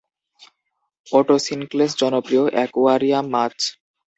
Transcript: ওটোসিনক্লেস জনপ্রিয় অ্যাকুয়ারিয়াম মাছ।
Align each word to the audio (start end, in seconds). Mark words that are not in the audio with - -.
ওটোসিনক্লেস 1.11 1.91
জনপ্রিয় 2.01 2.43
অ্যাকুয়ারিয়াম 2.47 3.25
মাছ। 3.33 3.57